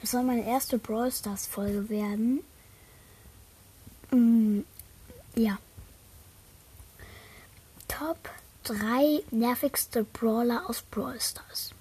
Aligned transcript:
Das 0.00 0.12
soll 0.12 0.22
meine 0.22 0.46
erste 0.46 0.78
Brawl 0.78 1.12
Stars 1.12 1.46
Folge 1.46 1.88
werden. 1.90 2.40
Mm, 4.10 4.60
ja. 5.34 5.58
Top 7.88 8.18
3 8.64 9.22
nervigste 9.30 10.04
Brawler 10.04 10.68
aus 10.68 10.82
Brawl 10.82 11.20
Stars. 11.20 11.72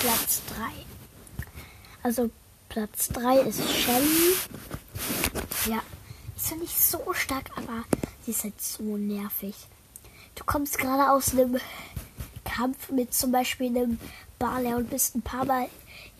Platz 0.00 0.42
3. 0.54 0.64
Also 2.02 2.30
Platz 2.68 3.08
3 3.08 3.38
ist 3.38 3.62
Shelly. 3.66 4.34
Ja, 5.66 5.82
ist 6.36 6.50
ja 6.50 6.56
nicht 6.56 6.78
so 6.78 7.00
stark, 7.14 7.50
aber 7.56 7.84
sie 8.24 8.32
ist 8.32 8.44
halt 8.44 8.60
so 8.60 8.98
nervig. 8.98 9.54
Du 10.34 10.44
kommst 10.44 10.76
gerade 10.76 11.10
aus 11.10 11.32
einem 11.32 11.58
Kampf 12.56 12.90
mit 12.90 13.12
zum 13.12 13.32
Beispiel 13.32 13.66
einem 13.66 13.98
Barley 14.38 14.72
und 14.72 14.88
bist 14.88 15.14
ein 15.14 15.20
paar 15.20 15.44
Mal 15.44 15.68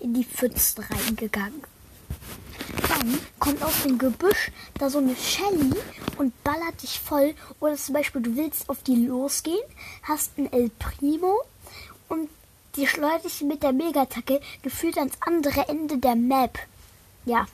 in 0.00 0.12
die 0.12 0.24
Pfützen 0.24 0.84
reingegangen. 0.84 1.62
Dann 2.88 3.18
kommt 3.38 3.62
aus 3.62 3.84
dem 3.84 3.96
Gebüsch 3.96 4.50
da 4.78 4.90
so 4.90 4.98
eine 4.98 5.16
Shelly 5.16 5.72
und 6.18 6.44
ballert 6.44 6.82
dich 6.82 7.00
voll. 7.00 7.34
Oder 7.60 7.76
zum 7.76 7.94
Beispiel, 7.94 8.20
du 8.20 8.36
willst 8.36 8.68
auf 8.68 8.82
die 8.82 9.06
losgehen, 9.06 9.62
hast 10.02 10.36
ein 10.36 10.52
El 10.52 10.70
Primo 10.78 11.40
und 12.08 12.28
die 12.76 12.86
schleudert 12.86 13.24
dich 13.24 13.40
mit 13.40 13.62
der 13.62 13.72
Megatacke 13.72 14.40
gefühlt 14.60 14.98
ans 14.98 15.16
andere 15.20 15.68
Ende 15.68 15.96
der 15.96 16.16
Map. 16.16 16.58
Ja, 17.24 17.46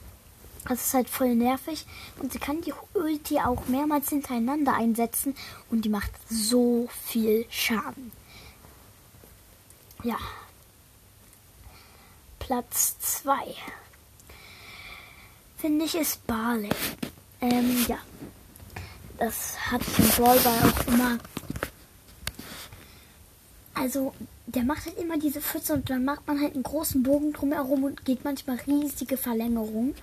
das 0.69 0.87
ist 0.87 0.95
halt 0.95 1.09
voll 1.09 1.37
nervig. 1.37 1.87
Und 2.19 2.33
sie 2.33 2.41
kann 2.41 2.63
die 2.63 2.75
Ulti 2.95 3.39
auch 3.39 3.67
mehrmals 3.67 4.09
hintereinander 4.09 4.75
einsetzen 4.75 5.37
und 5.71 5.85
die 5.85 5.89
macht 5.89 6.11
so 6.29 6.89
viel 7.05 7.47
Schaden. 7.49 8.11
Ja. 10.03 10.19
Platz 12.39 12.99
2. 12.99 13.35
Finde 15.59 15.85
ich 15.85 15.95
ist 15.95 16.27
Barley. 16.27 16.71
Ähm, 17.41 17.87
ja. 17.89 17.99
Das 19.19 19.57
hat 19.71 19.83
ich 19.83 19.99
im 20.01 20.09
Brawlball 20.09 20.59
auch 20.59 20.87
immer. 20.89 21.19
Also, 23.75 24.13
der 24.47 24.65
macht 24.65 24.87
halt 24.87 24.99
immer 24.99 25.19
diese 25.19 25.41
Pfütze 25.41 25.75
und 25.75 25.89
dann 25.89 26.05
macht 26.05 26.27
man 26.27 26.41
halt 26.41 26.55
einen 26.55 26.65
großen 26.65 27.05
Bogen 27.05 27.33
drumherum 27.33 27.85
und 27.85 28.05
geht 28.05 28.25
manchmal 28.25 28.59
riesige 28.67 29.17
Verlängerungen. 29.17 29.95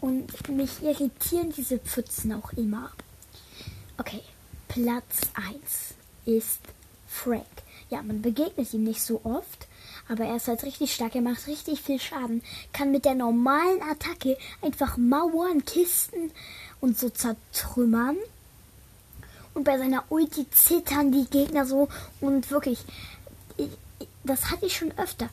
Und 0.00 0.48
mich 0.50 0.82
irritieren 0.82 1.52
diese 1.56 1.78
Pfützen 1.78 2.32
auch 2.32 2.52
immer. 2.54 2.90
Okay, 3.96 4.22
Platz 4.66 5.20
1 5.34 5.94
ist 6.24 6.60
Frank. 7.06 7.46
Ja, 7.88 8.02
man 8.02 8.20
begegnet 8.20 8.72
ihm 8.74 8.82
nicht 8.82 9.02
so 9.02 9.20
oft, 9.22 9.68
aber 10.08 10.24
er 10.24 10.36
ist 10.36 10.48
halt 10.48 10.64
richtig 10.64 10.92
stark. 10.92 11.14
Er 11.14 11.22
macht 11.22 11.46
richtig 11.46 11.80
viel 11.80 12.00
Schaden, 12.00 12.42
kann 12.72 12.90
mit 12.90 13.04
der 13.04 13.14
normalen 13.14 13.80
Attacke 13.82 14.36
einfach 14.60 14.96
Mauern, 14.96 15.64
Kisten 15.64 16.32
und 16.80 16.98
so 16.98 17.10
zertrümmern. 17.10 18.16
Und 19.54 19.64
bei 19.64 19.78
seiner 19.78 20.04
Ulti 20.10 20.50
zittern 20.50 21.12
die 21.12 21.26
Gegner 21.30 21.64
so 21.64 21.88
und 22.20 22.50
wirklich, 22.50 22.84
das 24.24 24.50
hatte 24.50 24.66
ich 24.66 24.76
schon 24.76 24.92
öfter. 24.98 25.30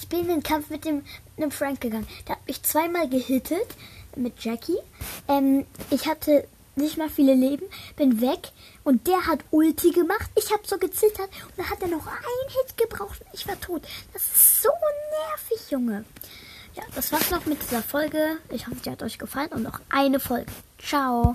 Ich 0.00 0.08
bin 0.08 0.20
in 0.20 0.28
den 0.28 0.42
Kampf 0.42 0.68
mit 0.68 0.84
dem, 0.84 0.96
mit 1.36 1.44
dem 1.44 1.50
Frank 1.50 1.80
gegangen. 1.80 2.06
Der 2.26 2.36
hat 2.36 2.46
mich 2.46 2.62
zweimal 2.62 3.08
gehittet 3.08 3.66
mit 4.16 4.44
Jackie. 4.44 4.78
Ähm, 5.28 5.64
ich 5.90 6.06
hatte 6.06 6.46
nicht 6.76 6.98
mal 6.98 7.08
viele 7.08 7.34
Leben, 7.34 7.66
bin 7.96 8.20
weg 8.20 8.52
und 8.84 9.06
der 9.06 9.26
hat 9.26 9.40
Ulti 9.50 9.90
gemacht. 9.90 10.30
Ich 10.36 10.52
habe 10.52 10.62
so 10.66 10.78
gezittert 10.78 11.28
und 11.48 11.58
dann 11.58 11.70
hat 11.70 11.82
er 11.82 11.88
noch 11.88 12.06
einen 12.06 12.50
Hit 12.50 12.76
gebraucht 12.76 13.20
und 13.20 13.34
ich 13.34 13.48
war 13.48 13.60
tot. 13.60 13.82
Das 14.12 14.22
ist 14.22 14.62
so 14.62 14.68
nervig, 15.28 15.70
Junge. 15.70 16.04
Ja, 16.74 16.82
das 16.94 17.10
war's 17.10 17.30
noch 17.30 17.46
mit 17.46 17.62
dieser 17.62 17.82
Folge. 17.82 18.36
Ich 18.50 18.66
hoffe, 18.66 18.76
die 18.84 18.90
hat 18.90 19.02
euch 19.02 19.18
gefallen 19.18 19.50
und 19.52 19.62
noch 19.62 19.80
eine 19.88 20.20
Folge. 20.20 20.52
Ciao. 20.78 21.24